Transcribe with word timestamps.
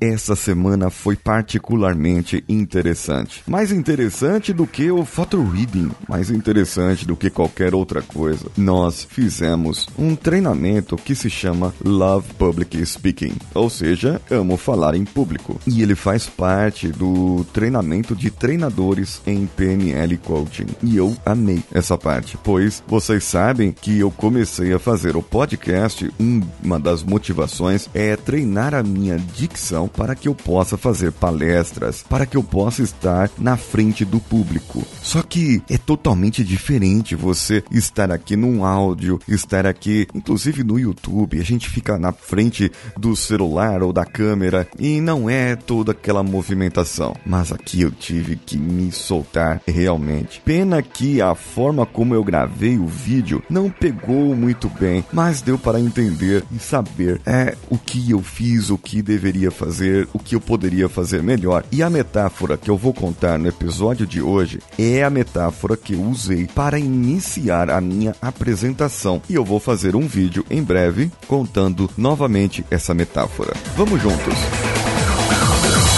essa 0.00 0.34
semana 0.34 0.88
foi 0.88 1.14
particularmente 1.14 2.42
interessante. 2.48 3.42
Mais 3.46 3.70
interessante 3.70 4.52
do 4.52 4.66
que 4.66 4.90
o 4.90 5.04
photo 5.04 5.42
reading, 5.42 5.90
mais 6.08 6.30
interessante 6.30 7.06
do 7.06 7.14
que 7.14 7.28
qualquer 7.28 7.74
outra 7.74 8.00
coisa. 8.00 8.46
Nós 8.56 9.06
fizemos 9.08 9.88
um 9.98 10.16
treinamento 10.16 10.96
que 10.96 11.14
se 11.14 11.28
chama 11.28 11.74
Love 11.84 12.32
Public 12.38 12.84
Speaking, 12.86 13.34
ou 13.54 13.68
seja, 13.68 14.20
amo 14.30 14.56
falar 14.56 14.94
em 14.94 15.04
público. 15.04 15.60
E 15.66 15.82
ele 15.82 15.94
faz 15.94 16.26
parte 16.26 16.88
do 16.88 17.44
treinamento 17.52 18.16
de 18.16 18.30
treinadores 18.30 19.20
em 19.26 19.46
PNL 19.46 20.16
Coaching. 20.18 20.66
E 20.82 20.96
eu 20.96 21.14
amei 21.26 21.62
essa 21.72 21.98
parte, 21.98 22.38
pois 22.42 22.82
vocês 22.86 23.24
sabem 23.24 23.72
que 23.72 23.98
eu 23.98 24.10
comecei 24.10 24.72
a 24.72 24.78
fazer 24.78 25.16
o 25.16 25.22
podcast, 25.22 26.10
uma 26.18 26.80
das 26.80 27.02
motivações 27.02 27.88
é 27.92 28.16
treinar 28.16 28.74
a 28.74 28.82
minha 28.82 29.18
dicção 29.18 29.89
para 29.90 30.14
que 30.14 30.28
eu 30.28 30.34
possa 30.34 30.76
fazer 30.76 31.12
palestras, 31.12 32.04
para 32.08 32.26
que 32.26 32.36
eu 32.36 32.42
possa 32.42 32.82
estar 32.82 33.30
na 33.38 33.56
frente 33.56 34.04
do 34.04 34.20
público. 34.20 34.84
Só 35.02 35.22
que 35.22 35.62
é 35.68 35.76
totalmente 35.78 36.44
diferente 36.44 37.14
você 37.14 37.62
estar 37.70 38.10
aqui 38.10 38.36
num 38.36 38.64
áudio, 38.64 39.18
estar 39.28 39.66
aqui, 39.66 40.06
inclusive 40.14 40.64
no 40.64 40.78
YouTube, 40.78 41.40
a 41.40 41.44
gente 41.44 41.68
fica 41.68 41.98
na 41.98 42.12
frente 42.12 42.70
do 42.96 43.16
celular 43.16 43.82
ou 43.82 43.92
da 43.92 44.04
câmera 44.04 44.68
e 44.78 45.00
não 45.00 45.28
é 45.28 45.56
toda 45.56 45.92
aquela 45.92 46.22
movimentação. 46.22 47.14
Mas 47.24 47.52
aqui 47.52 47.82
eu 47.82 47.90
tive 47.90 48.36
que 48.36 48.56
me 48.56 48.92
soltar 48.92 49.60
realmente. 49.66 50.40
Pena 50.44 50.82
que 50.82 51.20
a 51.20 51.34
forma 51.34 51.84
como 51.84 52.14
eu 52.14 52.22
gravei 52.22 52.78
o 52.78 52.86
vídeo 52.86 53.42
não 53.48 53.70
pegou 53.70 54.34
muito 54.34 54.68
bem, 54.68 55.04
mas 55.12 55.42
deu 55.42 55.58
para 55.58 55.80
entender 55.80 56.44
e 56.54 56.58
saber 56.58 57.20
é 57.26 57.56
o 57.68 57.78
que 57.78 58.10
eu 58.10 58.22
fiz, 58.22 58.70
o 58.70 58.78
que 58.78 59.02
deveria 59.02 59.50
fazer, 59.50 59.79
o 60.12 60.18
que 60.18 60.34
eu 60.34 60.40
poderia 60.40 60.88
fazer 60.88 61.22
melhor. 61.22 61.64
E 61.72 61.82
a 61.82 61.90
metáfora 61.90 62.56
que 62.56 62.70
eu 62.70 62.76
vou 62.76 62.92
contar 62.92 63.38
no 63.38 63.48
episódio 63.48 64.06
de 64.06 64.20
hoje 64.20 64.60
é 64.78 65.02
a 65.02 65.10
metáfora 65.10 65.76
que 65.76 65.94
eu 65.94 66.02
usei 66.02 66.46
para 66.46 66.78
iniciar 66.78 67.70
a 67.70 67.80
minha 67.80 68.14
apresentação. 68.20 69.22
E 69.28 69.34
eu 69.34 69.44
vou 69.44 69.60
fazer 69.60 69.96
um 69.96 70.06
vídeo 70.06 70.44
em 70.50 70.62
breve 70.62 71.10
contando 71.26 71.90
novamente 71.96 72.64
essa 72.70 72.94
metáfora. 72.94 73.54
Vamos 73.76 74.00
juntos! 74.00 74.34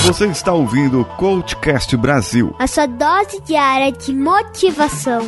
Você 0.04 0.26
está 0.26 0.52
ouvindo 0.52 1.00
o 1.00 1.04
Coachcast 1.04 1.96
Brasil. 1.96 2.54
A 2.58 2.66
sua 2.66 2.86
dose 2.86 3.40
diária 3.42 3.92
de 3.92 4.12
motivação. 4.12 5.22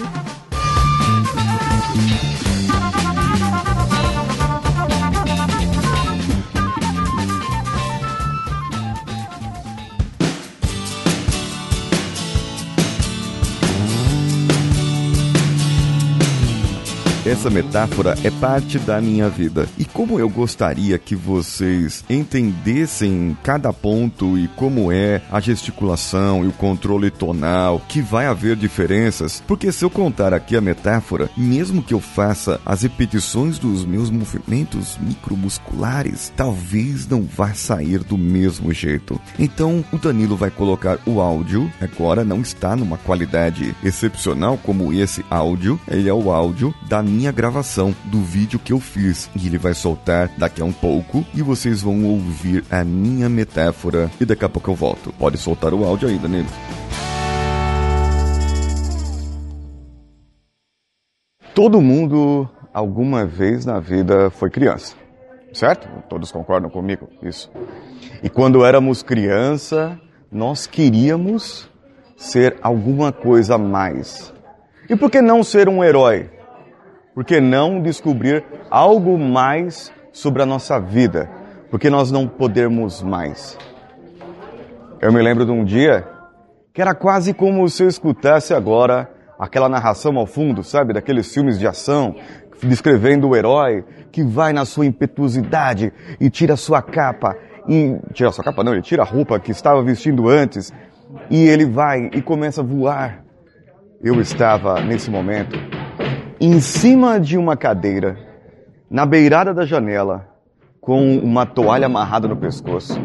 Essa 17.27 17.48
metáfora 17.48 18.14
é 18.22 18.30
parte 18.30 18.78
da 18.78 19.00
minha 19.00 19.30
vida. 19.30 19.67
E 19.78 19.84
como 19.86 20.20
eu 20.20 20.28
gostaria 20.28 20.98
que 20.98 21.17
vocês 21.17 22.05
entendessem 22.11 23.34
cada 23.42 23.72
ponto 23.72 24.36
e 24.36 24.47
como 24.48 24.92
é 24.92 25.22
a 25.33 25.41
gesticulação 25.41 26.45
e 26.45 26.48
o 26.48 26.52
controle 26.52 27.11
tonal, 27.11 27.80
que 27.89 28.02
vai 28.02 28.27
haver 28.27 28.56
diferenças, 28.56 29.42
porque 29.47 29.72
se 29.72 29.83
eu 29.86 29.89
contar 29.89 30.34
aqui 30.34 30.55
a 30.55 30.61
metáfora, 30.61 31.30
mesmo 31.34 31.83
que 31.83 31.95
eu 31.95 32.00
faça 32.00 32.61
as 32.64 32.83
repetições 32.83 33.58
dos 33.58 33.86
meus 33.86 34.11
movimentos 34.11 34.98
micromusculares, 35.00 36.30
talvez 36.36 37.08
não 37.08 37.22
vá 37.22 37.55
sair 37.55 38.00
do 38.00 38.19
mesmo 38.19 38.70
jeito. 38.70 39.19
Então, 39.39 39.83
o 39.91 39.97
Danilo 39.97 40.36
vai 40.36 40.50
colocar 40.50 40.98
o 41.06 41.22
áudio, 41.22 41.72
agora 41.80 42.22
não 42.22 42.42
está 42.42 42.77
numa 42.77 42.98
qualidade 42.98 43.75
excepcional 43.83 44.58
como 44.58 44.92
esse 44.92 45.25
áudio, 45.30 45.80
ele 45.89 46.06
é 46.06 46.12
o 46.12 46.30
áudio 46.30 46.74
da 46.86 47.02
minha 47.14 47.30
gravação 47.30 47.95
do 48.07 48.20
vídeo 48.20 48.58
que 48.58 48.73
eu 48.73 48.80
fiz 48.80 49.30
e 49.41 49.47
ele 49.47 49.57
vai 49.57 49.73
soltar 49.73 50.29
daqui 50.36 50.61
a 50.61 50.64
um 50.64 50.73
pouco 50.73 51.25
e 51.33 51.42
vocês 51.42 51.80
vão 51.80 52.05
ouvir 52.05 52.64
a 52.70 52.83
minha 52.85 53.29
metáfora 53.29 54.11
e 54.20 54.25
daqui 54.25 54.45
a 54.45 54.48
pouco 54.48 54.70
eu 54.70 54.75
volto. 54.75 55.13
Pode 55.13 55.39
soltar 55.39 55.73
o 55.73 55.85
áudio 55.85 56.08
aí, 56.08 56.19
Danilo. 56.19 56.48
Todo 61.55 61.80
mundo 61.80 62.48
alguma 62.73 63.25
vez 63.25 63.64
na 63.64 63.79
vida 63.79 64.29
foi 64.31 64.51
criança, 64.51 64.96
certo? 65.52 65.89
Todos 66.08 66.33
concordam 66.33 66.69
comigo 66.69 67.08
isso. 67.23 67.48
E 68.25 68.29
quando 68.29 68.64
éramos 68.64 69.05
criança, 69.05 69.98
nós 70.33 70.67
queríamos 70.67 71.70
ser 72.17 72.57
alguma 72.61 73.13
coisa 73.13 73.55
a 73.55 73.58
mais. 73.58 74.35
E 74.91 74.96
por 74.96 75.11
que 75.11 75.23
não 75.23 75.45
ser 75.45 75.69
um 75.69 75.83
herói? 75.83 76.33
Por 77.14 77.25
que 77.25 77.41
não 77.41 77.80
descobrir 77.80 78.45
algo 78.69 79.17
mais 79.17 79.92
sobre 80.13 80.42
a 80.42 80.47
nossa 80.47 80.80
vida? 80.80 81.30
Porque 81.70 81.89
nós 81.89 82.11
não 82.11 82.27
podemos 82.27 83.02
mais. 83.02 83.57
Eu 85.01 85.13
me 85.13 85.23
lembro 85.23 85.47
de 85.47 85.52
um 85.52 85.64
dia 85.64 86.08
que 86.73 86.83
era 86.83 86.92
quase 86.92 87.33
como 87.33 87.69
se 87.69 87.85
eu 87.85 87.89
escutasse 87.89 88.52
agora 88.52 89.08
aquela 89.39 89.69
narração 89.69 90.19
ao 90.19 90.27
fundo, 90.27 90.64
sabe, 90.64 90.92
daqueles 90.92 91.33
filmes 91.33 91.57
de 91.57 91.69
ação, 91.69 92.17
descrevendo 92.61 93.29
o 93.29 93.36
herói 93.36 93.85
que 94.11 94.25
vai 94.25 94.52
na 94.52 94.64
sua 94.64 94.85
impetuosidade 94.85 95.92
e 96.20 96.29
tira 96.29 96.57
sua 96.57 96.83
capa 96.83 97.36
e 97.69 97.96
tira 98.13 98.33
sua 98.33 98.42
capa 98.42 98.64
não, 98.64 98.73
ele 98.73 98.83
tira 98.83 99.02
a 99.02 99.07
roupa 99.07 99.39
que 99.39 99.52
estava 99.52 99.83
vestindo 99.85 100.29
antes 100.29 100.73
e 101.31 101.46
ele 101.46 101.64
vai 101.64 102.11
e 102.13 102.20
começa 102.20 102.61
a 102.61 102.64
voar. 102.64 103.23
Eu 104.02 104.20
estava 104.20 104.81
nesse 104.81 105.11
momento 105.11 105.73
em 106.40 106.61
cima 106.61 107.20
de 107.20 107.39
uma 107.39 107.56
cadeira, 107.56 108.18
na 108.90 109.06
beirada 109.06 109.55
da 109.55 109.64
janela, 109.64 110.28
com 110.80 111.18
uma 111.18 111.46
toalha 111.46 111.86
amarrada 111.86 112.28
no 112.28 112.36
pescoço. 112.36 113.00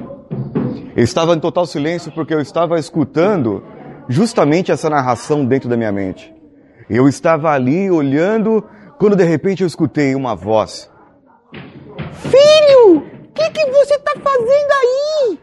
Eu 0.95 1.03
estava 1.03 1.33
em 1.33 1.39
total 1.39 1.65
silêncio 1.65 2.11
porque 2.11 2.33
eu 2.33 2.41
estava 2.41 2.77
escutando 2.79 3.63
justamente 4.07 4.71
essa 4.71 4.89
narração 4.89 5.45
dentro 5.45 5.69
da 5.69 5.77
minha 5.77 5.91
mente. 5.91 6.33
Eu 6.89 7.07
estava 7.07 7.51
ali 7.51 7.89
olhando 7.89 8.63
quando 8.97 9.15
de 9.15 9.23
repente 9.23 9.61
eu 9.61 9.67
escutei 9.67 10.15
uma 10.15 10.35
voz. 10.35 10.89
Filho, 12.13 12.97
o 12.97 13.33
que, 13.33 13.49
que 13.51 13.65
você 13.71 13.95
está 13.95 14.13
fazendo 14.13 14.71
aí? 14.81 15.39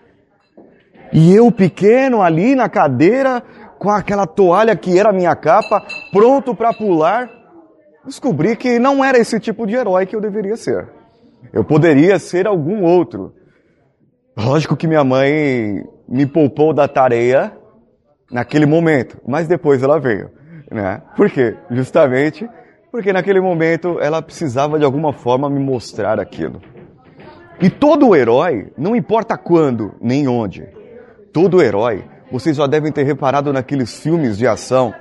E 1.12 1.34
eu 1.34 1.50
pequeno 1.50 2.20
ali 2.20 2.54
na 2.54 2.68
cadeira 2.68 3.42
com 3.78 3.90
aquela 3.90 4.26
toalha 4.26 4.74
que 4.76 4.98
era 4.98 5.12
minha 5.12 5.34
capa, 5.36 5.82
pronto 6.12 6.54
para 6.54 6.72
pular 6.72 7.35
descobri 8.06 8.56
que 8.56 8.78
não 8.78 9.04
era 9.04 9.18
esse 9.18 9.38
tipo 9.38 9.66
de 9.66 9.74
herói 9.74 10.06
que 10.06 10.16
eu 10.16 10.20
deveria 10.20 10.56
ser. 10.56 10.88
Eu 11.52 11.64
poderia 11.64 12.18
ser 12.18 12.46
algum 12.46 12.84
outro. 12.84 13.34
Lógico 14.36 14.76
que 14.76 14.86
minha 14.86 15.04
mãe 15.04 15.82
me 16.08 16.26
poupou 16.26 16.72
da 16.72 16.86
tarefa 16.86 17.52
naquele 18.30 18.66
momento, 18.66 19.18
mas 19.26 19.46
depois 19.46 19.82
ela 19.82 19.98
veio, 19.98 20.30
né? 20.70 21.02
Por 21.16 21.30
quê? 21.30 21.56
Justamente 21.70 22.48
porque 22.90 23.12
naquele 23.12 23.40
momento 23.40 23.98
ela 24.00 24.22
precisava 24.22 24.78
de 24.78 24.84
alguma 24.84 25.12
forma 25.12 25.50
me 25.50 25.60
mostrar 25.60 26.18
aquilo. 26.18 26.62
E 27.60 27.68
todo 27.68 28.16
herói, 28.16 28.72
não 28.76 28.96
importa 28.96 29.36
quando 29.36 29.94
nem 30.00 30.26
onde, 30.26 30.66
todo 31.32 31.62
herói, 31.62 32.04
vocês 32.30 32.56
já 32.56 32.66
devem 32.66 32.90
ter 32.90 33.02
reparado 33.02 33.52
naqueles 33.52 34.00
filmes 34.00 34.36
de 34.38 34.46
ação 34.46 34.94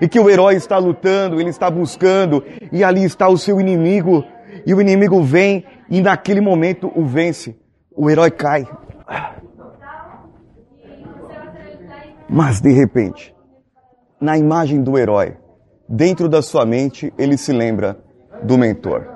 e 0.00 0.08
que 0.08 0.18
o 0.18 0.28
herói 0.28 0.54
está 0.54 0.78
lutando, 0.78 1.40
ele 1.40 1.50
está 1.50 1.70
buscando, 1.70 2.42
e 2.72 2.82
ali 2.82 3.04
está 3.04 3.28
o 3.28 3.38
seu 3.38 3.60
inimigo, 3.60 4.24
e 4.64 4.74
o 4.74 4.80
inimigo 4.80 5.22
vem 5.22 5.64
e 5.88 6.00
naquele 6.00 6.40
momento 6.40 6.90
o 6.94 7.04
vence. 7.04 7.56
O 7.94 8.10
herói 8.10 8.30
cai. 8.30 8.66
Mas 12.28 12.60
de 12.60 12.72
repente, 12.72 13.34
na 14.20 14.36
imagem 14.36 14.82
do 14.82 14.98
herói, 14.98 15.36
dentro 15.88 16.28
da 16.28 16.42
sua 16.42 16.66
mente, 16.66 17.12
ele 17.16 17.36
se 17.36 17.52
lembra 17.52 17.98
do 18.42 18.58
mentor. 18.58 19.06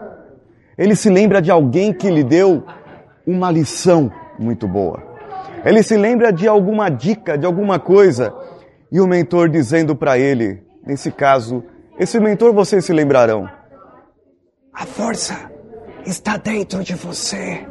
Ele 0.78 0.94
se 0.94 1.10
lembra 1.10 1.42
de 1.42 1.50
alguém 1.50 1.92
que 1.92 2.08
lhe 2.08 2.22
deu 2.22 2.64
uma 3.26 3.50
lição 3.50 4.10
muito 4.38 4.66
boa. 4.66 5.02
Ele 5.64 5.82
se 5.82 5.96
lembra 5.96 6.32
de 6.32 6.48
alguma 6.48 6.88
dica, 6.88 7.36
de 7.36 7.44
alguma 7.44 7.78
coisa 7.78 8.32
e 8.90 9.00
o 9.00 9.06
mentor 9.06 9.48
dizendo 9.48 9.94
para 9.94 10.18
ele, 10.18 10.62
nesse 10.84 11.10
caso, 11.10 11.64
esse 11.98 12.18
mentor 12.18 12.52
vocês 12.52 12.84
se 12.84 12.92
lembrarão: 12.92 13.48
A 14.72 14.86
força 14.86 15.50
está 16.06 16.36
dentro 16.36 16.82
de 16.82 16.94
você. 16.94 17.66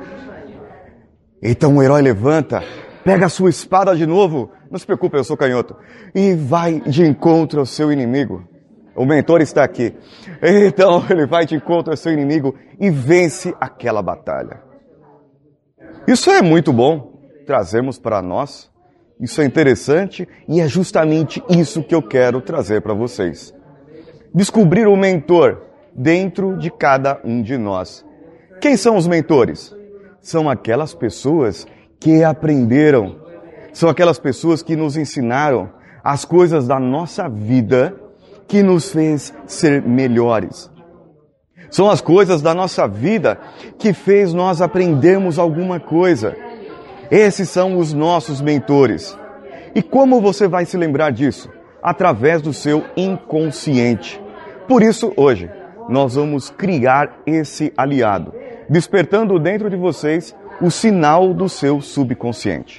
Então 1.41 1.75
o 1.77 1.83
herói 1.83 2.01
levanta, 2.01 2.61
pega 3.03 3.25
a 3.25 3.29
sua 3.29 3.49
espada 3.49 3.95
de 3.95 4.05
novo, 4.05 4.51
não 4.69 4.77
se 4.77 4.85
preocupe, 4.85 5.17
eu 5.17 5.23
sou 5.23 5.37
canhoto, 5.37 5.75
e 6.13 6.33
vai 6.35 6.79
de 6.81 7.05
encontro 7.05 7.59
ao 7.59 7.65
seu 7.65 7.91
inimigo. 7.91 8.47
O 8.95 9.05
mentor 9.05 9.41
está 9.41 9.63
aqui. 9.63 9.95
Então 10.41 11.05
ele 11.09 11.25
vai 11.25 11.45
de 11.45 11.55
encontro 11.55 11.91
ao 11.91 11.97
seu 11.97 12.11
inimigo 12.11 12.55
e 12.79 12.89
vence 12.89 13.55
aquela 13.59 14.01
batalha. 14.01 14.61
Isso 16.07 16.29
é 16.29 16.41
muito 16.41 16.73
bom. 16.73 17.17
trazemos 17.45 17.97
para 17.97 18.21
nós. 18.21 18.69
Isso 19.19 19.41
é 19.41 19.45
interessante 19.45 20.27
e 20.47 20.61
é 20.61 20.67
justamente 20.67 21.43
isso 21.49 21.83
que 21.83 21.93
eu 21.93 22.01
quero 22.01 22.39
trazer 22.39 22.81
para 22.81 22.93
vocês. 22.93 23.53
Descobrir 24.33 24.87
o 24.87 24.95
mentor 24.95 25.61
dentro 25.93 26.57
de 26.57 26.71
cada 26.71 27.19
um 27.23 27.41
de 27.41 27.57
nós. 27.57 28.05
Quem 28.61 28.77
são 28.77 28.95
os 28.95 29.07
mentores? 29.07 29.75
São 30.21 30.49
aquelas 30.49 30.93
pessoas 30.93 31.67
que 31.99 32.23
aprenderam, 32.23 33.17
são 33.73 33.89
aquelas 33.89 34.19
pessoas 34.19 34.63
que 34.63 34.75
nos 34.75 34.95
ensinaram 34.95 35.69
as 36.03 36.23
coisas 36.23 36.65
da 36.65 36.79
nossa 36.79 37.27
vida 37.27 37.95
que 38.47 38.63
nos 38.63 38.91
fez 38.91 39.33
ser 39.45 39.81
melhores. 39.81 40.71
São 41.69 41.89
as 41.89 42.01
coisas 42.01 42.41
da 42.41 42.53
nossa 42.53 42.87
vida 42.87 43.37
que 43.77 43.93
fez 43.93 44.33
nós 44.33 44.61
aprendermos 44.61 45.37
alguma 45.37 45.79
coisa. 45.79 46.35
Esses 47.11 47.49
são 47.49 47.77
os 47.77 47.91
nossos 47.91 48.39
mentores. 48.39 49.17
E 49.73 49.81
como 49.81 50.21
você 50.21 50.47
vai 50.47 50.65
se 50.65 50.77
lembrar 50.77 51.11
disso? 51.11 51.49
Através 51.81 52.39
do 52.39 52.53
seu 52.53 52.85
inconsciente. 52.95 54.21
Por 54.67 54.83
isso, 54.83 55.11
hoje, 55.17 55.49
nós 55.87 56.13
vamos 56.13 56.51
criar 56.51 57.21
esse 57.25 57.73
aliado, 57.75 58.31
despertando 58.69 59.39
dentro 59.39 59.71
de 59.71 59.75
vocês 59.75 60.35
o 60.61 60.69
sinal 60.69 61.33
do 61.33 61.49
seu 61.49 61.81
subconsciente. 61.81 62.77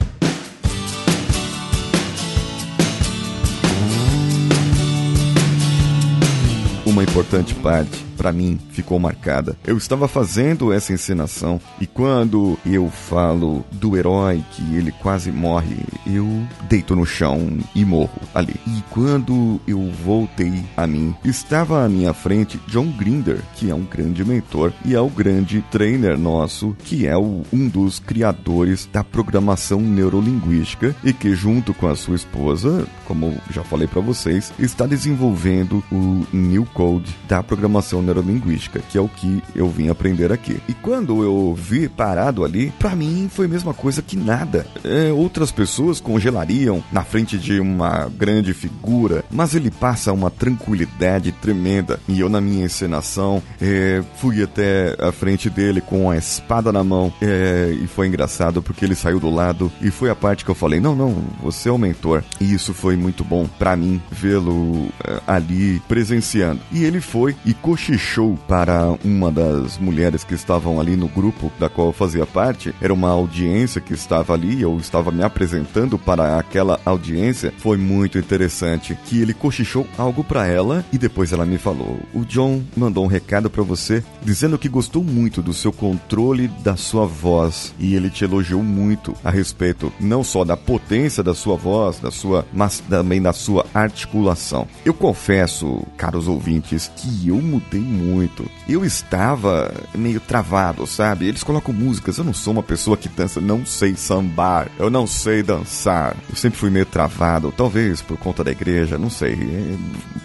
Uma 6.86 7.02
importante 7.02 7.52
parte 7.56 8.09
para 8.20 8.32
mim 8.32 8.60
ficou 8.72 8.98
marcada. 8.98 9.56
Eu 9.66 9.78
estava 9.78 10.06
fazendo 10.06 10.74
essa 10.74 10.92
encenação 10.92 11.58
e 11.80 11.86
quando 11.86 12.58
eu 12.66 12.90
falo 12.90 13.64
do 13.72 13.96
herói 13.96 14.44
que 14.50 14.76
ele 14.76 14.92
quase 14.92 15.32
morre, 15.32 15.78
eu 16.06 16.28
deito 16.68 16.94
no 16.94 17.06
chão 17.06 17.58
e 17.74 17.82
morro 17.82 18.20
ali. 18.34 18.56
E 18.66 18.82
quando 18.90 19.58
eu 19.66 19.90
voltei 20.04 20.62
a 20.76 20.86
mim, 20.86 21.14
estava 21.24 21.82
à 21.82 21.88
minha 21.88 22.12
frente 22.12 22.60
John 22.68 22.90
Grinder, 22.90 23.38
que 23.54 23.70
é 23.70 23.74
um 23.74 23.86
grande 23.86 24.22
mentor 24.22 24.70
e 24.84 24.94
é 24.94 25.00
o 25.00 25.08
grande 25.08 25.64
trainer 25.70 26.18
nosso, 26.18 26.76
que 26.84 27.06
é 27.06 27.16
o, 27.16 27.40
um 27.50 27.68
dos 27.68 28.00
criadores 28.00 28.86
da 28.92 29.02
programação 29.02 29.80
neurolinguística 29.80 30.94
e 31.02 31.14
que 31.14 31.34
junto 31.34 31.72
com 31.72 31.88
a 31.88 31.96
sua 31.96 32.16
esposa, 32.16 32.86
como 33.06 33.34
já 33.50 33.64
falei 33.64 33.88
para 33.88 34.02
vocês, 34.02 34.52
está 34.58 34.86
desenvolvendo 34.86 35.82
o 35.90 36.26
New 36.34 36.66
Code 36.74 37.16
da 37.26 37.42
programação 37.42 38.09
neurolinguística, 38.10 38.80
que 38.80 38.98
é 38.98 39.00
o 39.00 39.08
que 39.08 39.42
eu 39.54 39.68
vim 39.68 39.88
aprender 39.88 40.32
aqui. 40.32 40.60
E 40.68 40.74
quando 40.74 41.22
eu 41.22 41.54
vi 41.54 41.88
parado 41.88 42.44
ali, 42.44 42.72
para 42.78 42.94
mim 42.94 43.30
foi 43.32 43.46
a 43.46 43.48
mesma 43.48 43.72
coisa 43.72 44.02
que 44.02 44.16
nada. 44.16 44.66
É, 44.84 45.12
outras 45.12 45.50
pessoas 45.50 46.00
congelariam 46.00 46.82
na 46.92 47.04
frente 47.04 47.38
de 47.38 47.60
uma 47.60 48.08
grande 48.08 48.52
figura, 48.52 49.24
mas 49.30 49.54
ele 49.54 49.70
passa 49.70 50.12
uma 50.12 50.30
tranquilidade 50.30 51.32
tremenda. 51.32 52.00
E 52.08 52.20
eu, 52.20 52.28
na 52.28 52.40
minha 52.40 52.64
encenação, 52.64 53.42
é, 53.60 54.02
fui 54.16 54.42
até 54.42 54.96
a 54.98 55.12
frente 55.12 55.48
dele 55.48 55.80
com 55.80 56.10
a 56.10 56.16
espada 56.16 56.72
na 56.72 56.82
mão. 56.82 57.12
É, 57.20 57.76
e 57.80 57.86
foi 57.86 58.08
engraçado 58.08 58.62
porque 58.62 58.84
ele 58.84 58.94
saiu 58.94 59.20
do 59.20 59.30
lado 59.30 59.70
e 59.80 59.90
foi 59.90 60.10
a 60.10 60.14
parte 60.14 60.44
que 60.44 60.50
eu 60.50 60.54
falei: 60.54 60.80
Não, 60.80 60.94
não, 60.96 61.22
você 61.42 61.68
é 61.68 61.72
o 61.72 61.78
mentor. 61.78 62.22
E 62.40 62.52
isso 62.52 62.74
foi 62.74 62.96
muito 62.96 63.24
bom 63.24 63.46
para 63.58 63.76
mim 63.76 64.00
vê-lo 64.10 64.88
é, 65.04 65.20
ali 65.26 65.80
presenciando. 65.88 66.60
E 66.72 66.84
ele 66.84 67.00
foi 67.00 67.36
e 67.44 67.54
cochichou 67.54 67.99
show 68.00 68.36
para 68.48 68.96
uma 69.04 69.30
das 69.30 69.78
mulheres 69.78 70.24
que 70.24 70.34
estavam 70.34 70.80
ali 70.80 70.96
no 70.96 71.06
grupo 71.06 71.52
da 71.60 71.68
qual 71.68 71.88
eu 71.88 71.92
fazia 71.92 72.26
parte. 72.26 72.74
Era 72.80 72.92
uma 72.92 73.10
audiência 73.10 73.80
que 73.80 73.92
estava 73.92 74.32
ali, 74.32 74.62
eu 74.62 74.76
estava 74.78 75.12
me 75.12 75.22
apresentando 75.22 75.98
para 75.98 76.38
aquela 76.38 76.80
audiência. 76.84 77.52
Foi 77.58 77.76
muito 77.76 78.18
interessante 78.18 78.98
que 79.04 79.20
ele 79.20 79.34
cochichou 79.34 79.86
algo 79.96 80.24
para 80.24 80.46
ela 80.46 80.84
e 80.92 80.98
depois 80.98 81.32
ela 81.32 81.46
me 81.46 81.58
falou: 81.58 82.00
"O 82.12 82.24
John 82.24 82.62
mandou 82.76 83.04
um 83.04 83.08
recado 83.08 83.50
para 83.50 83.62
você 83.62 84.02
dizendo 84.22 84.58
que 84.58 84.68
gostou 84.68 85.04
muito 85.04 85.42
do 85.42 85.52
seu 85.52 85.72
controle 85.72 86.48
da 86.48 86.76
sua 86.76 87.06
voz 87.06 87.74
e 87.78 87.94
ele 87.94 88.10
te 88.10 88.24
elogiou 88.24 88.62
muito 88.62 89.14
a 89.22 89.30
respeito 89.30 89.92
não 90.00 90.24
só 90.24 90.44
da 90.44 90.56
potência 90.56 91.22
da 91.22 91.34
sua 91.34 91.56
voz, 91.56 91.98
da 92.00 92.10
sua, 92.10 92.46
mas 92.52 92.80
também 92.80 93.20
da 93.20 93.32
sua 93.32 93.66
articulação. 93.74 94.66
Eu 94.84 94.94
confesso, 94.94 95.82
caros 95.96 96.26
ouvintes, 96.26 96.90
que 96.96 97.28
eu 97.28 97.40
mudei 97.40 97.80
muito. 97.90 98.48
Eu 98.68 98.84
estava 98.84 99.72
meio 99.94 100.20
travado, 100.20 100.86
sabe? 100.86 101.26
Eles 101.26 101.42
colocam 101.42 101.74
músicas. 101.74 102.18
Eu 102.18 102.24
não 102.24 102.32
sou 102.32 102.52
uma 102.52 102.62
pessoa 102.62 102.96
que 102.96 103.08
dança, 103.08 103.40
não 103.40 103.66
sei 103.66 103.94
sambar, 103.96 104.68
eu 104.78 104.88
não 104.90 105.06
sei 105.06 105.42
dançar. 105.42 106.16
Eu 106.28 106.36
sempre 106.36 106.58
fui 106.58 106.70
meio 106.70 106.86
travado, 106.86 107.52
talvez 107.56 108.00
por 108.00 108.16
conta 108.16 108.44
da 108.44 108.50
igreja, 108.50 108.96
não 108.96 109.10
sei. 109.10 109.36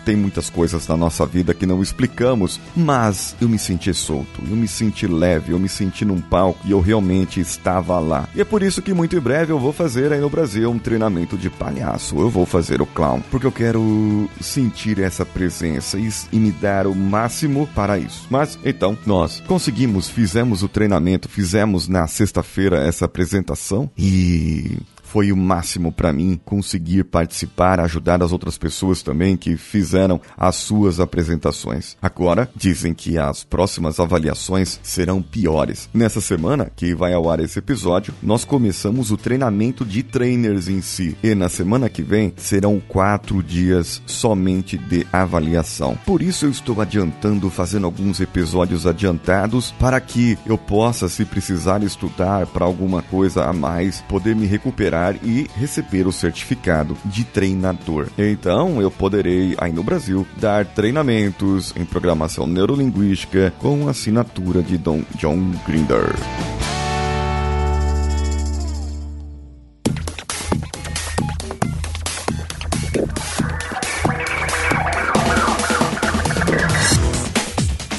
Tem 0.05 0.15
muitas 0.15 0.49
coisas 0.49 0.87
na 0.87 0.95
nossa 0.95 1.25
vida 1.25 1.53
que 1.53 1.65
não 1.65 1.81
explicamos, 1.81 2.59
mas 2.75 3.35
eu 3.41 3.49
me 3.49 3.57
senti 3.57 3.91
solto, 3.93 4.39
eu 4.47 4.55
me 4.55 4.67
senti 4.67 5.07
leve, 5.07 5.51
eu 5.51 5.59
me 5.59 5.67
senti 5.67 6.05
num 6.05 6.21
palco 6.21 6.59
e 6.63 6.71
eu 6.71 6.79
realmente 6.79 7.39
estava 7.39 7.99
lá. 7.99 8.29
E 8.35 8.41
é 8.41 8.45
por 8.45 8.61
isso 8.61 8.83
que 8.83 8.93
muito 8.93 9.15
em 9.15 9.19
breve 9.19 9.51
eu 9.51 9.59
vou 9.59 9.73
fazer 9.73 10.13
aí 10.13 10.19
no 10.19 10.29
Brasil 10.29 10.69
um 10.69 10.77
treinamento 10.77 11.37
de 11.37 11.49
palhaço. 11.49 12.19
Eu 12.19 12.29
vou 12.29 12.45
fazer 12.45 12.81
o 12.81 12.85
clown, 12.85 13.21
porque 13.31 13.47
eu 13.47 13.51
quero 13.51 14.29
sentir 14.39 14.99
essa 14.99 15.25
presença 15.25 15.97
e, 15.97 16.07
e 16.31 16.39
me 16.39 16.51
dar 16.51 16.85
o 16.85 16.95
máximo 16.95 17.67
para 17.73 17.97
isso. 17.97 18.27
Mas 18.29 18.59
então, 18.63 18.97
nós 19.05 19.41
conseguimos, 19.47 20.07
fizemos 20.07 20.61
o 20.61 20.67
treinamento, 20.67 21.27
fizemos 21.27 21.87
na 21.87 22.05
sexta-feira 22.07 22.77
essa 22.77 23.05
apresentação 23.05 23.89
e 23.97 24.77
foi 25.05 25.31
o 25.31 25.37
máximo 25.37 25.91
para 25.91 26.11
mim 26.11 26.39
conseguir 26.43 27.05
participar, 27.05 27.79
ajudar 27.79 28.21
as 28.21 28.31
outras 28.31 28.57
pessoas 28.57 29.01
também 29.01 29.37
que 29.37 29.55
fizeram 29.55 30.19
as 30.37 30.55
suas 30.55 30.99
apresentações. 30.99 31.95
Agora 32.01 32.49
dizem 32.55 32.93
que 32.93 33.17
as 33.17 33.43
próximas 33.43 33.99
avaliações 33.99 34.79
serão 34.83 35.21
piores. 35.21 35.89
Nessa 35.93 36.19
semana 36.19 36.71
que 36.75 36.93
vai 36.93 37.13
ao 37.13 37.29
ar 37.29 37.39
esse 37.39 37.59
episódio, 37.59 38.13
nós 38.21 38.43
começamos 38.43 39.11
o 39.11 39.17
treinamento 39.17 39.85
de 39.85 40.03
trainers 40.03 40.67
em 40.67 40.81
si 40.81 41.15
e 41.23 41.33
na 41.33 41.47
semana 41.47 41.87
que 41.89 42.01
vem 42.01 42.33
serão 42.35 42.81
quatro 42.85 43.41
dias 43.41 44.01
somente 44.05 44.77
de 44.77 45.05
avaliação. 45.13 45.97
Por 46.05 46.21
isso 46.21 46.45
eu 46.45 46.49
estou 46.49 46.81
adiantando, 46.81 47.49
fazendo 47.49 47.85
alguns 47.85 48.19
episódios 48.19 48.85
adiantados 48.87 49.71
para 49.79 49.99
que 50.01 50.37
eu 50.45 50.57
possa, 50.57 51.07
se 51.07 51.23
precisar 51.23 51.83
estudar 51.83 52.47
para 52.47 52.65
alguma 52.65 53.01
coisa 53.01 53.45
a 53.45 53.53
mais, 53.53 54.01
poder 54.01 54.35
me 54.35 54.45
recuperar 54.45 55.04
e 55.13 55.47
receber 55.55 56.07
o 56.07 56.11
certificado 56.11 56.97
de 57.05 57.23
treinador. 57.23 58.07
Então, 58.17 58.81
eu 58.81 58.89
poderei, 58.89 59.55
aí 59.57 59.71
no 59.71 59.83
Brasil, 59.83 60.25
dar 60.37 60.65
treinamentos 60.65 61.73
em 61.75 61.83
programação 61.83 62.47
neurolinguística 62.47 63.53
com 63.59 63.87
assinatura 63.89 64.63
de 64.63 64.77
Don 64.77 65.03
John 65.17 65.51
Grinder. 65.67 66.13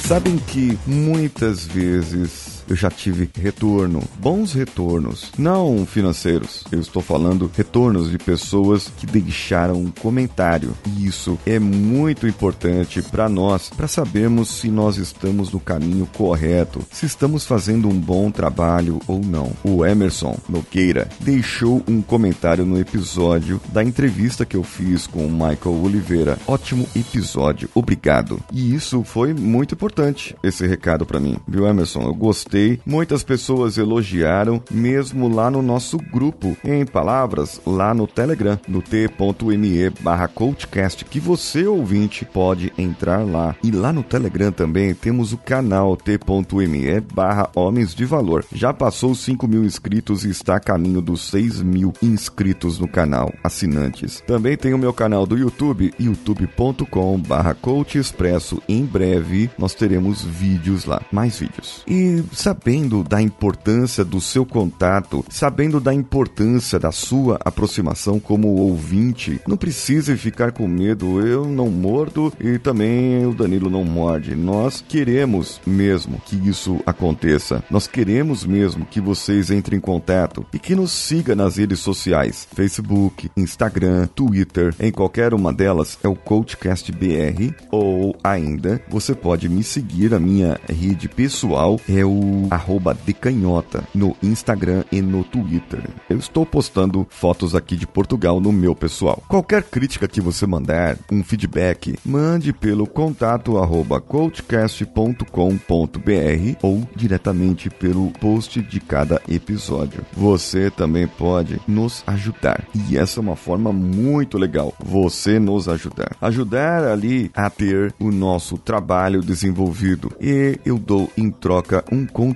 Sabem 0.07 0.37
que 0.37 0.79
muitas 0.87 1.65
vezes 1.65 2.46
eu 2.69 2.75
já 2.75 2.89
tive 2.89 3.29
retorno, 3.39 4.03
bons 4.19 4.53
retornos, 4.53 5.31
não 5.37 5.85
financeiros. 5.85 6.63
Eu 6.71 6.79
estou 6.79 7.01
falando 7.01 7.49
retornos 7.55 8.11
de 8.11 8.17
pessoas 8.17 8.91
que 8.97 9.05
deixaram 9.05 9.75
um 9.75 9.91
comentário. 9.91 10.73
E 10.85 11.05
isso 11.05 11.37
é 11.45 11.59
muito 11.59 12.27
importante 12.27 13.01
para 13.01 13.29
nós, 13.29 13.69
para 13.69 13.87
sabermos 13.87 14.49
se 14.49 14.69
nós 14.69 14.97
estamos 14.97 15.51
no 15.51 15.59
caminho 15.59 16.07
correto, 16.17 16.81
se 16.91 17.05
estamos 17.05 17.45
fazendo 17.45 17.87
um 17.87 17.99
bom 17.99 18.29
trabalho 18.29 18.99
ou 19.07 19.19
não. 19.19 19.51
O 19.63 19.85
Emerson 19.85 20.37
Nogueira 20.49 21.07
deixou 21.19 21.81
um 21.87 22.01
comentário 22.01 22.65
no 22.65 22.79
episódio 22.79 23.61
da 23.71 23.83
entrevista 23.83 24.45
que 24.45 24.57
eu 24.57 24.63
fiz 24.63 25.07
com 25.07 25.25
o 25.25 25.31
Michael 25.31 25.83
Oliveira. 25.83 26.37
Ótimo 26.47 26.87
episódio, 26.95 27.69
obrigado. 27.73 28.41
E 28.51 28.73
isso 28.73 29.03
foi 29.03 29.33
muito 29.33 29.73
importante, 29.73 30.35
esse 30.43 30.65
recado 30.67 31.05
para 31.05 31.19
mim, 31.19 31.37
viu, 31.47 31.65
Emerson? 31.65 32.01
Eu 32.01 32.13
gostei 32.13 32.56
gostei. 32.57 32.79
Muitas 32.85 33.23
pessoas 33.23 33.77
elogiaram, 33.77 34.61
mesmo 34.71 35.27
lá 35.27 35.51
no 35.51 35.61
nosso 35.61 35.97
grupo, 35.97 36.57
em 36.63 36.85
palavras, 36.85 37.61
lá 37.65 37.93
no 37.93 38.07
Telegram, 38.07 38.59
no 38.67 38.81
t.me 38.81 39.89
barra 40.01 40.27
coachcast, 40.27 41.05
que 41.05 41.19
você, 41.19 41.65
ouvinte, 41.65 42.25
pode 42.25 42.73
entrar 42.77 43.25
lá. 43.25 43.55
E 43.63 43.71
lá 43.71 43.93
no 43.93 44.03
Telegram 44.03 44.51
também 44.51 44.93
temos 44.93 45.33
o 45.33 45.37
canal 45.37 45.95
t.me 45.95 46.99
barra 47.13 47.49
homens 47.55 47.93
de 47.93 48.05
valor. 48.05 48.43
Já 48.51 48.73
passou 48.73 49.13
5 49.13 49.47
mil 49.47 49.63
inscritos 49.63 50.25
e 50.25 50.29
está 50.29 50.55
a 50.55 50.59
caminho 50.59 51.01
dos 51.01 51.29
6 51.29 51.61
mil 51.61 51.93
inscritos 52.01 52.79
no 52.79 52.87
canal, 52.87 53.31
assinantes. 53.43 54.23
Também 54.25 54.57
tem 54.57 54.73
o 54.73 54.77
meu 54.77 54.93
canal 54.93 55.25
do 55.25 55.37
YouTube, 55.37 55.93
youtube.com 55.99 57.19
barra 57.19 57.53
coach 57.53 57.97
expresso. 57.97 58.61
Em 58.67 58.85
breve 58.85 59.49
nós 59.57 59.73
teremos 59.73 60.23
vídeos 60.23 60.85
lá, 60.85 61.01
mais 61.11 61.39
vídeos. 61.39 61.83
E 61.87 62.23
sabendo 62.47 63.03
da 63.03 63.21
importância 63.21 64.05
do 64.05 64.21
seu 64.21 64.45
contato, 64.45 65.25
sabendo 65.29 65.81
da 65.81 65.93
importância 65.93 66.79
da 66.79 66.93
sua 66.93 67.37
aproximação 67.43 68.21
como 68.21 68.47
ouvinte. 68.47 69.41
Não 69.45 69.57
precisa 69.57 70.15
ficar 70.15 70.53
com 70.53 70.65
medo, 70.65 71.19
eu 71.27 71.43
não 71.43 71.69
mordo 71.69 72.31
e 72.39 72.57
também 72.57 73.25
o 73.25 73.33
Danilo 73.33 73.69
não 73.69 73.83
morde. 73.83 74.33
Nós 74.33 74.81
queremos 74.87 75.59
mesmo 75.67 76.21
que 76.25 76.37
isso 76.47 76.79
aconteça. 76.85 77.61
Nós 77.69 77.85
queremos 77.85 78.45
mesmo 78.45 78.85
que 78.85 79.01
vocês 79.01 79.51
entrem 79.51 79.79
em 79.79 79.81
contato 79.81 80.45
e 80.53 80.57
que 80.57 80.73
nos 80.73 80.93
siga 80.93 81.35
nas 81.35 81.57
redes 81.57 81.79
sociais, 81.79 82.47
Facebook, 82.55 83.29
Instagram, 83.35 84.07
Twitter, 84.15 84.73
em 84.79 84.89
qualquer 84.89 85.33
uma 85.33 85.51
delas 85.51 85.99
é 86.01 86.07
o 86.07 86.15
Coachcast 86.15 86.93
BR 86.93 87.53
ou 87.69 88.15
ainda 88.23 88.81
você 88.87 89.13
pode 89.13 89.49
me 89.49 89.63
seguir 89.63 90.13
a 90.13 90.19
minha 90.19 90.57
rede 90.69 91.09
pessoal 91.09 91.77
é 91.89 92.05
o 92.05 92.36
arroba 92.49 92.95
decanhota 93.05 93.83
no 93.93 94.15
Instagram 94.21 94.83
e 94.91 95.01
no 95.01 95.23
Twitter. 95.23 95.83
Eu 96.09 96.17
estou 96.17 96.45
postando 96.45 97.05
fotos 97.09 97.55
aqui 97.55 97.75
de 97.75 97.87
Portugal 97.87 98.39
no 98.39 98.51
meu 98.51 98.75
pessoal. 98.75 99.23
Qualquer 99.27 99.63
crítica 99.63 100.07
que 100.07 100.21
você 100.21 100.45
mandar, 100.45 100.97
um 101.11 101.23
feedback, 101.23 101.97
mande 102.05 102.53
pelo 102.53 102.85
contato 102.85 103.57
arroba 103.57 103.99
coachcast.com.br 103.99 106.57
ou 106.61 106.87
diretamente 106.95 107.69
pelo 107.69 108.11
post 108.11 108.61
de 108.61 108.79
cada 108.79 109.21
episódio. 109.27 110.05
Você 110.13 110.69
também 110.69 111.07
pode 111.07 111.59
nos 111.67 112.03
ajudar. 112.07 112.63
E 112.89 112.97
essa 112.97 113.19
é 113.19 113.21
uma 113.21 113.35
forma 113.35 113.73
muito 113.73 114.37
legal. 114.37 114.73
Você 114.79 115.39
nos 115.39 115.67
ajudar. 115.67 116.15
Ajudar 116.21 116.85
ali 116.85 117.31
a 117.35 117.49
ter 117.49 117.93
o 117.99 118.11
nosso 118.11 118.57
trabalho 118.57 119.21
desenvolvido. 119.21 120.11
E 120.19 120.59
eu 120.65 120.77
dou 120.77 121.09
em 121.17 121.29
troca 121.29 121.83
um 121.91 122.05
conteúdo 122.05 122.26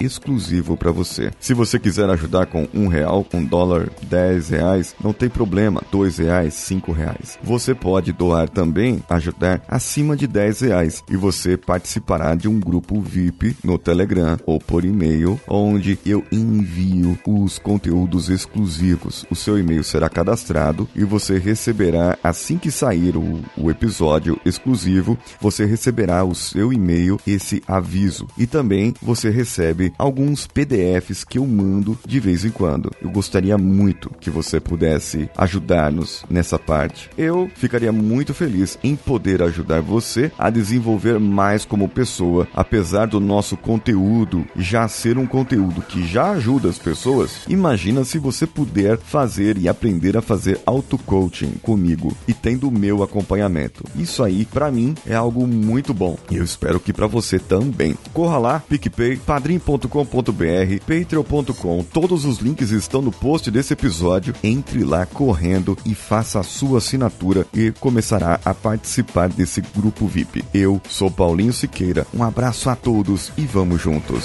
exclusivo 0.00 0.76
para 0.76 0.90
você. 0.90 1.30
Se 1.38 1.54
você 1.54 1.78
quiser 1.78 2.08
ajudar 2.10 2.46
com 2.46 2.66
um 2.72 2.88
real, 2.88 3.26
um 3.32 3.44
dólar, 3.44 3.90
dez 4.02 4.48
reais, 4.48 4.94
não 5.02 5.12
tem 5.12 5.28
problema. 5.28 5.82
Dois 5.90 6.18
reais, 6.18 6.54
cinco 6.54 6.92
reais. 6.92 7.38
Você 7.42 7.74
pode 7.74 8.12
doar 8.12 8.48
também, 8.48 9.02
ajudar 9.08 9.62
acima 9.68 10.16
de 10.16 10.26
dez 10.26 10.60
reais. 10.60 11.02
E 11.10 11.16
você 11.16 11.56
participará 11.56 12.34
de 12.34 12.48
um 12.48 12.58
grupo 12.58 13.00
VIP 13.00 13.56
no 13.62 13.78
Telegram 13.78 14.38
ou 14.46 14.58
por 14.58 14.84
e-mail, 14.84 15.40
onde 15.48 15.98
eu 16.06 16.24
envio 16.30 17.18
os 17.26 17.58
conteúdos 17.58 18.28
exclusivos. 18.28 19.26
O 19.30 19.36
seu 19.36 19.58
e-mail 19.58 19.84
será 19.84 20.08
cadastrado 20.08 20.88
e 20.94 21.04
você 21.04 21.38
receberá, 21.38 22.18
assim 22.22 22.56
que 22.56 22.70
sair 22.70 23.16
o, 23.16 23.40
o 23.56 23.70
episódio 23.70 24.40
exclusivo, 24.44 25.18
você 25.40 25.64
receberá 25.64 26.24
o 26.24 26.34
seu 26.34 26.72
e-mail 26.72 27.18
esse 27.26 27.62
aviso. 27.66 28.26
E 28.38 28.46
também 28.46 28.94
você 29.02 29.19
recebe 29.28 29.92
alguns 29.98 30.46
PDFs 30.46 31.24
que 31.24 31.38
eu 31.38 31.46
mando 31.46 31.98
de 32.06 32.20
vez 32.20 32.44
em 32.44 32.50
quando. 32.50 32.90
Eu 33.02 33.10
gostaria 33.10 33.58
muito 33.58 34.10
que 34.20 34.30
você 34.30 34.60
pudesse 34.60 35.28
ajudar-nos 35.36 36.24
nessa 36.30 36.58
parte. 36.58 37.10
Eu 37.18 37.50
ficaria 37.54 37.92
muito 37.92 38.32
feliz 38.32 38.78
em 38.82 38.96
poder 38.96 39.42
ajudar 39.42 39.80
você 39.80 40.30
a 40.38 40.48
desenvolver 40.48 41.18
mais 41.18 41.64
como 41.64 41.88
pessoa, 41.88 42.46
apesar 42.54 43.06
do 43.06 43.20
nosso 43.20 43.56
conteúdo 43.56 44.46
já 44.56 44.88
ser 44.88 45.18
um 45.18 45.26
conteúdo 45.26 45.82
que 45.82 46.06
já 46.06 46.30
ajuda 46.30 46.68
as 46.68 46.78
pessoas. 46.78 47.42
Imagina 47.48 48.04
se 48.04 48.18
você 48.18 48.46
puder 48.46 48.98
fazer 48.98 49.58
e 49.58 49.68
aprender 49.68 50.16
a 50.16 50.22
fazer 50.22 50.60
auto-coaching 50.64 51.52
comigo 51.62 52.16
e 52.26 52.32
tendo 52.32 52.68
o 52.68 52.72
meu 52.72 53.02
acompanhamento. 53.02 53.84
Isso 53.96 54.22
aí, 54.22 54.44
para 54.44 54.70
mim, 54.70 54.94
é 55.06 55.14
algo 55.14 55.46
muito 55.46 55.92
bom. 55.92 56.16
E 56.30 56.36
eu 56.36 56.44
espero 56.44 56.78
que 56.78 56.92
para 56.92 57.06
você 57.06 57.38
também. 57.38 57.96
Corra 58.12 58.38
lá, 58.38 58.62
PicPay, 59.00 59.16
padrim.com.br, 59.16 60.80
patreon.com. 60.86 61.84
Todos 61.84 62.24
os 62.26 62.38
links 62.38 62.70
estão 62.70 63.00
no 63.00 63.10
post 63.10 63.50
desse 63.50 63.72
episódio. 63.72 64.34
Entre 64.44 64.84
lá 64.84 65.06
correndo 65.06 65.76
e 65.86 65.94
faça 65.94 66.40
a 66.40 66.42
sua 66.42 66.78
assinatura 66.78 67.46
e 67.54 67.72
começará 67.72 68.38
a 68.44 68.52
participar 68.52 69.30
desse 69.30 69.62
grupo 69.62 70.06
VIP. 70.06 70.44
Eu 70.52 70.80
sou 70.88 71.10
Paulinho 71.10 71.52
Siqueira. 71.52 72.06
Um 72.12 72.22
abraço 72.22 72.68
a 72.68 72.76
todos 72.76 73.32
e 73.38 73.42
vamos 73.42 73.80
juntos. 73.80 74.24